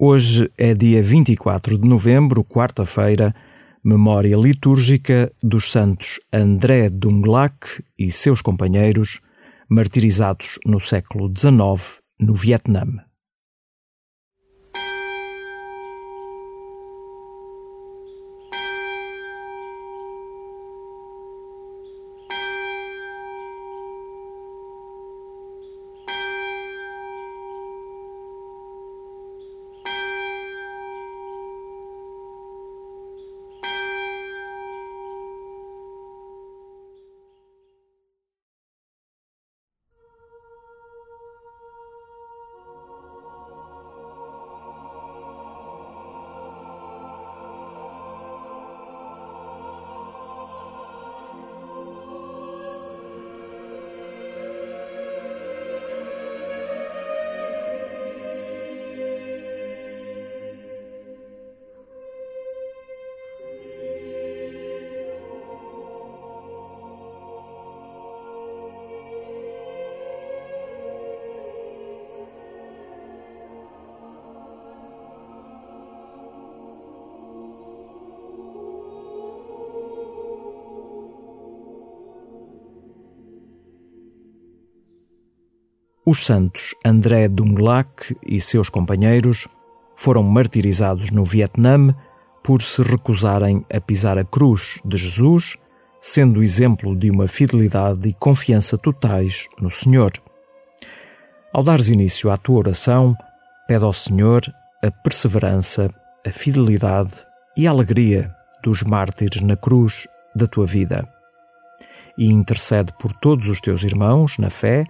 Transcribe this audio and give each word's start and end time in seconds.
Hoje 0.00 0.48
é 0.56 0.74
dia 0.74 1.02
24 1.02 1.76
de 1.76 1.88
novembro, 1.88 2.44
quarta-feira, 2.44 3.34
memória 3.82 4.36
litúrgica 4.36 5.32
dos 5.42 5.72
santos 5.72 6.20
André 6.32 6.88
Dunglac 6.88 7.82
e 7.98 8.08
seus 8.08 8.40
companheiros, 8.40 9.20
martirizados 9.68 10.56
no 10.64 10.78
século 10.78 11.28
XIX 11.36 11.98
no 12.20 12.36
Vietnã. 12.36 13.07
Os 86.10 86.24
santos 86.24 86.74
André 86.82 87.28
Dunglac 87.28 88.16
e 88.26 88.40
seus 88.40 88.70
companheiros 88.70 89.46
foram 89.94 90.22
martirizados 90.22 91.10
no 91.10 91.22
Vietnã 91.22 91.94
por 92.42 92.62
se 92.62 92.80
recusarem 92.80 93.62
a 93.70 93.78
pisar 93.78 94.16
a 94.16 94.24
cruz 94.24 94.80
de 94.86 94.96
Jesus, 94.96 95.58
sendo 96.00 96.42
exemplo 96.42 96.96
de 96.96 97.10
uma 97.10 97.28
fidelidade 97.28 98.08
e 98.08 98.14
confiança 98.14 98.78
totais 98.78 99.48
no 99.60 99.68
Senhor. 99.68 100.12
Ao 101.52 101.62
dares 101.62 101.90
início 101.90 102.30
à 102.30 102.38
tua 102.38 102.60
oração, 102.60 103.14
pede 103.66 103.84
ao 103.84 103.92
Senhor 103.92 104.40
a 104.82 104.90
perseverança, 104.90 105.90
a 106.26 106.30
fidelidade 106.30 107.22
e 107.54 107.66
a 107.66 107.70
alegria 107.70 108.34
dos 108.64 108.82
mártires 108.82 109.42
na 109.42 109.58
cruz 109.58 110.08
da 110.34 110.46
tua 110.46 110.64
vida. 110.64 111.06
E 112.16 112.32
intercede 112.32 112.94
por 112.98 113.12
todos 113.12 113.46
os 113.50 113.60
teus 113.60 113.84
irmãos 113.84 114.38
na 114.38 114.48
fé 114.48 114.86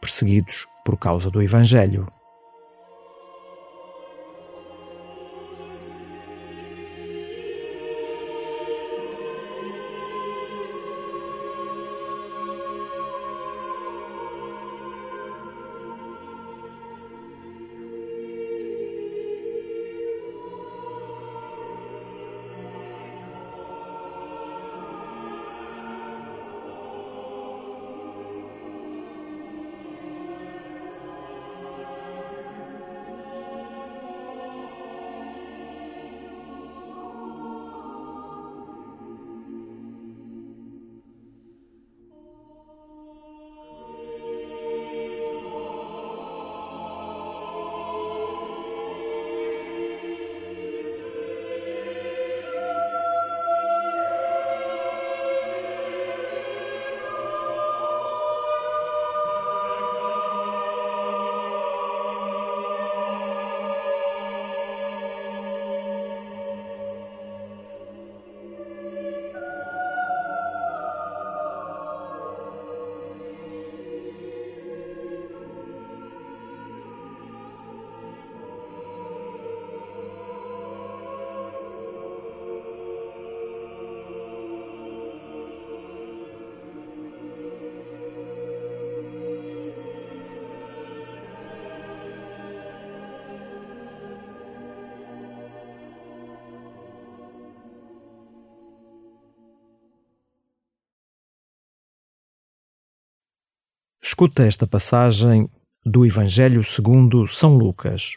perseguidos 0.00 0.66
por 0.84 0.96
causa 0.96 1.30
do 1.30 1.42
Evangelho. 1.42 2.06
Escuta 104.08 104.44
esta 104.44 104.68
passagem 104.68 105.50
do 105.84 106.06
Evangelho 106.06 106.62
segundo 106.62 107.26
São 107.26 107.56
Lucas. 107.56 108.12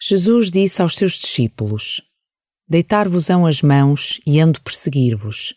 Jesus 0.00 0.48
disse 0.48 0.80
aos 0.80 0.94
seus 0.94 1.14
discípulos: 1.14 2.00
Deitar-vos-ão 2.68 3.44
as 3.44 3.62
mãos 3.62 4.20
e 4.24 4.38
ando 4.38 4.60
perseguir-vos, 4.60 5.56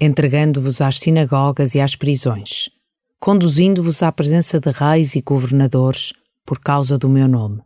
entregando-vos 0.00 0.80
às 0.80 1.00
sinagogas 1.00 1.74
e 1.74 1.80
às 1.80 1.96
prisões, 1.96 2.70
conduzindo-vos 3.18 4.00
à 4.04 4.12
presença 4.12 4.60
de 4.60 4.70
reis 4.70 5.16
e 5.16 5.20
governadores 5.20 6.12
por 6.46 6.60
causa 6.60 6.96
do 6.96 7.08
meu 7.08 7.26
nome. 7.26 7.64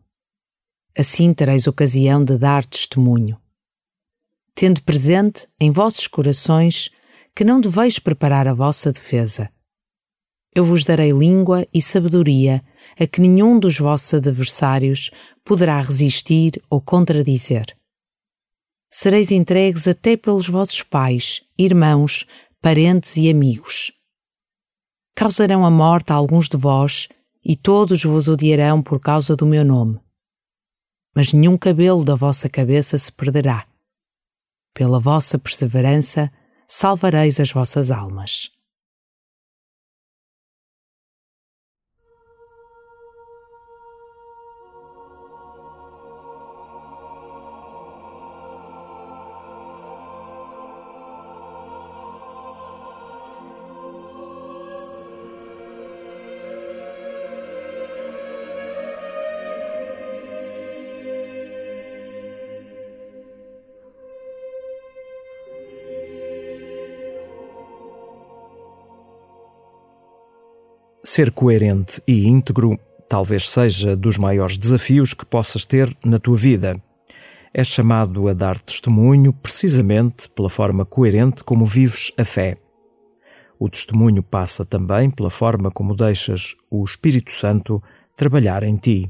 Assim 0.97 1.35
tereis 1.35 1.67
ocasião 1.67 2.25
de 2.25 2.39
dar 2.39 2.65
testemunho. 2.65 3.39
Tendo 4.55 4.83
presente 4.83 5.47
em 5.61 5.71
vossos 5.71 6.07
corações 6.07 6.89
que 7.35 7.45
não 7.45 7.61
deveis 7.61 7.99
preparar 7.99 8.49
a 8.49 8.55
vossa 8.55 8.91
defesa 8.91 9.55
eu 10.57 10.65
vos 10.65 10.85
darei 10.85 11.13
língua 11.13 11.69
e 11.73 11.83
sabedoria 11.83 12.65
a 12.99 13.07
que 13.07 13.21
nenhum 13.21 13.61
dos 13.61 13.79
vossos 13.79 14.15
adversários 14.15 15.11
poderá 15.45 15.83
resistir 15.83 16.59
ou 16.71 16.81
contradizer. 16.81 17.77
Sereis 18.91 19.31
entregues 19.31 19.87
até 19.87 20.17
pelos 20.17 20.49
vossos 20.49 20.83
pais, 20.83 21.43
irmãos, 21.59 22.25
parentes 22.63 23.19
e 23.19 23.29
amigos. 23.29 23.93
Causarão 25.15 25.67
a 25.67 25.71
morte 25.71 26.11
a 26.11 26.15
alguns 26.15 26.49
de 26.49 26.57
vós, 26.57 27.07
e 27.45 27.55
todos 27.55 28.03
vos 28.03 28.27
odiarão 28.27 28.83
por 28.83 28.99
causa 28.99 29.37
do 29.37 29.45
meu 29.45 29.63
nome. 29.63 30.01
Mas 31.15 31.35
nenhum 31.35 31.59
cabelo 31.59 32.03
da 32.03 32.15
vossa 32.15 32.49
cabeça 32.49 32.97
se 32.97 33.13
perderá. 33.13 33.67
Pela 34.73 34.99
vossa 34.99 35.39
perseverança, 35.39 36.33
salvareis 36.67 37.39
as 37.39 37.53
vossas 37.53 37.91
almas. 37.91 38.56
Ser 71.09 71.31
coerente 71.31 72.03
e 72.05 72.27
íntegro 72.27 72.77
talvez 73.09 73.49
seja 73.49 73.97
dos 73.97 74.19
maiores 74.19 74.59
desafios 74.59 75.15
que 75.15 75.25
possas 75.25 75.65
ter 75.65 75.97
na 76.05 76.19
tua 76.19 76.37
vida. 76.37 76.75
És 77.55 77.69
chamado 77.69 78.27
a 78.27 78.35
dar 78.35 78.59
testemunho 78.59 79.33
precisamente 79.33 80.29
pela 80.31 80.51
forma 80.51 80.85
coerente 80.85 81.45
como 81.45 81.65
vives 81.65 82.11
a 82.19 82.25
fé. 82.25 82.57
O 83.57 83.69
testemunho 83.69 84.21
passa 84.21 84.65
também 84.65 85.09
pela 85.09 85.31
forma 85.31 85.71
como 85.71 85.95
deixas 85.95 86.57
o 86.69 86.83
Espírito 86.83 87.31
Santo 87.31 87.81
trabalhar 88.17 88.65
em 88.65 88.77
ti. 88.77 89.07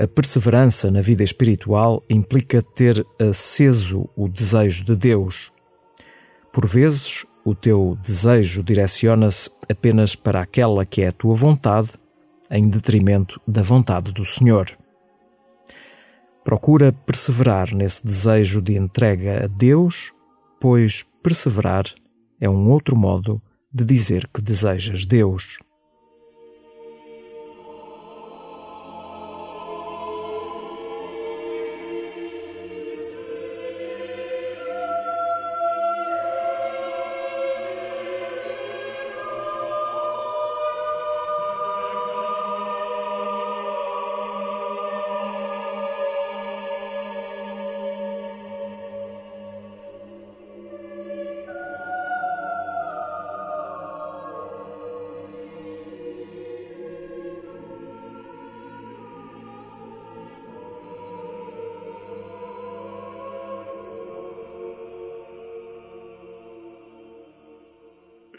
A 0.00 0.08
perseverança 0.08 0.90
na 0.90 1.02
vida 1.02 1.22
espiritual 1.22 2.02
implica 2.08 2.62
ter 2.62 3.06
aceso 3.18 4.08
o 4.16 4.28
desejo 4.28 4.82
de 4.82 4.96
Deus. 4.96 5.52
Por 6.50 6.66
vezes, 6.66 7.26
o 7.44 7.54
teu 7.54 7.98
desejo 8.02 8.62
direciona-se 8.62 9.50
apenas 9.70 10.16
para 10.16 10.40
aquela 10.40 10.86
que 10.86 11.02
é 11.02 11.08
a 11.08 11.12
tua 11.12 11.34
vontade, 11.34 11.90
em 12.50 12.66
detrimento 12.66 13.38
da 13.46 13.60
vontade 13.60 14.10
do 14.10 14.24
Senhor. 14.24 14.74
Procura 16.42 16.92
perseverar 16.92 17.74
nesse 17.74 18.02
desejo 18.02 18.62
de 18.62 18.78
entrega 18.78 19.44
a 19.44 19.46
Deus, 19.48 20.14
pois 20.58 21.04
perseverar 21.22 21.84
é 22.40 22.48
um 22.48 22.70
outro 22.70 22.96
modo 22.96 23.38
de 23.70 23.84
dizer 23.84 24.26
que 24.32 24.40
desejas 24.40 25.04
Deus. 25.04 25.58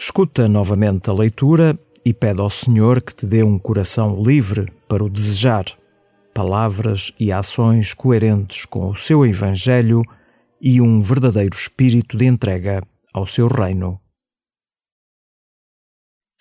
Escuta 0.04 0.48
novamente 0.48 1.12
a 1.12 1.14
leitura 1.14 1.78
e 2.04 2.12
pede 2.12 2.42
ao 2.42 2.50
Senhor 2.50 3.04
que 3.04 3.14
te 3.14 3.28
dê 3.28 3.44
um 3.44 3.60
coração 3.60 4.20
livre 4.20 4.66
para 4.88 5.04
o 5.04 5.10
desejar, 5.10 5.64
palavras 6.34 7.14
e 7.20 7.32
ações 7.32 7.94
coerentes 7.94 8.66
com 8.66 8.90
o 8.90 8.96
seu 8.96 9.24
Evangelho 9.24 10.02
e 10.60 10.82
um 10.82 11.00
verdadeiro 11.02 11.56
espírito 11.56 12.18
de 12.18 12.26
entrega 12.26 12.82
ao 13.14 13.28
seu 13.28 13.48
reino. 13.48 14.02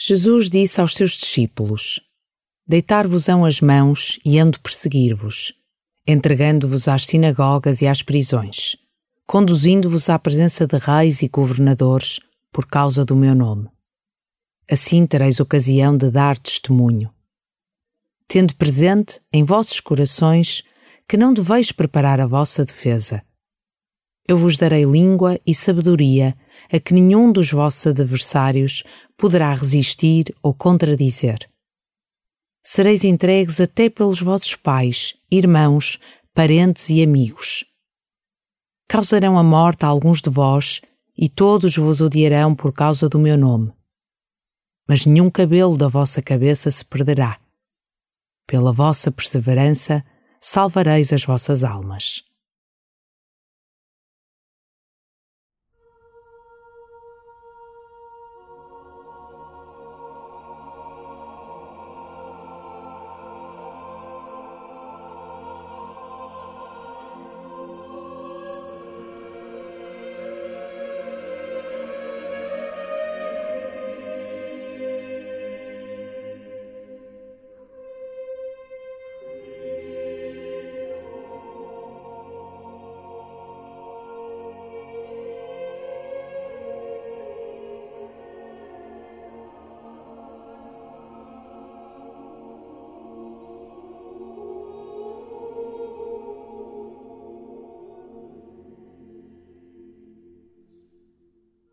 Jesus 0.01 0.49
disse 0.49 0.81
aos 0.81 0.95
seus 0.95 1.11
discípulos: 1.11 2.01
Deitar-vos-ão 2.67 3.45
as 3.45 3.61
mãos 3.61 4.19
e 4.25 4.39
ando 4.39 4.59
perseguir-vos, 4.59 5.53
entregando-vos 6.07 6.89
às 6.89 7.05
sinagogas 7.05 7.83
e 7.83 7.87
às 7.87 8.01
prisões, 8.01 8.79
conduzindo-vos 9.27 10.09
à 10.09 10.19
presença 10.19 10.67
de 10.67 10.79
reis 10.79 11.21
e 11.21 11.29
governadores 11.29 12.21
por 12.53 12.67
causa 12.67 13.05
do 13.05 13.15
meu 13.17 13.35
nome. 13.35 13.69
Assim 14.71 15.07
tereis 15.07 15.41
ocasião 15.41 15.97
de 15.97 16.11
dar 16.11 16.39
testemunho. 16.39 17.13
Tendo 18.29 18.55
presente 18.55 19.21
em 19.33 19.43
vossos 19.43 19.81
corações 19.81 20.63
que 21.09 21.17
não 21.17 21.33
deveis 21.33 21.73
preparar 21.73 22.21
a 22.21 22.27
vossa 22.27 22.65
defesa. 22.65 23.23
Eu 24.29 24.37
vos 24.37 24.57
darei 24.57 24.85
língua 24.85 25.41
e 25.45 25.53
sabedoria 25.53 26.37
a 26.73 26.79
que 26.79 26.95
nenhum 26.95 27.33
dos 27.33 27.51
vossos 27.51 27.89
adversários 27.89 28.85
poderá 29.17 29.53
resistir 29.53 30.33
ou 30.41 30.55
contradizer. 30.55 31.51
Sereis 32.65 33.03
entregues 33.03 33.61
até 33.61 33.89
pelos 33.89 34.21
vossos 34.21 34.55
pais, 34.55 35.15
irmãos, 35.31 35.99
parentes 36.33 36.91
e 36.91 37.03
amigos. 37.03 37.65
Causarão 38.87 39.39
a 39.39 39.43
morte 39.43 39.85
a 39.85 39.89
alguns 39.89 40.21
de 40.21 40.31
vós 40.31 40.81
e 41.21 41.29
todos 41.29 41.77
vos 41.77 42.01
odiarão 42.01 42.55
por 42.55 42.73
causa 42.73 43.07
do 43.07 43.19
meu 43.19 43.37
nome. 43.37 43.71
Mas 44.89 45.05
nenhum 45.05 45.31
cabelo 45.31 45.77
da 45.77 45.87
vossa 45.87 46.23
cabeça 46.23 46.71
se 46.71 46.83
perderá. 46.83 47.39
Pela 48.47 48.73
vossa 48.73 49.13
perseverança, 49.13 50.03
salvareis 50.41 51.13
as 51.13 51.23
vossas 51.23 51.63
almas. 51.63 52.25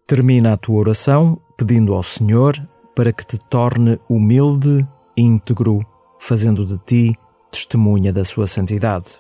Termina 0.08 0.54
a 0.54 0.58
tua 0.58 0.80
oração 0.80 1.38
pedindo 1.58 1.94
ao 1.94 2.02
Senhor 2.02 2.56
para 2.96 3.12
que 3.12 3.26
te 3.26 3.38
torne 3.38 4.00
humilde, 4.08 4.88
íntegro, 5.18 5.86
fazendo 6.18 6.66
de 6.66 6.78
ti 6.78 7.14
testemunha 7.52 8.14
da 8.14 8.24
sua 8.24 8.48
santidade. 8.48 9.20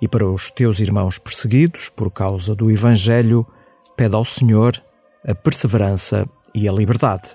E 0.00 0.06
para 0.06 0.24
os 0.24 0.52
teus 0.52 0.78
irmãos 0.78 1.18
perseguidos 1.18 1.88
por 1.88 2.12
causa 2.12 2.54
do 2.54 2.70
Evangelho, 2.70 3.44
pede 3.96 4.14
ao 4.14 4.24
Senhor 4.24 4.80
a 5.26 5.34
perseverança 5.34 6.24
e 6.54 6.68
a 6.68 6.72
liberdade. 6.72 7.34